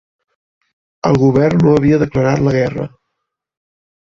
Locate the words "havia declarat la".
1.81-2.55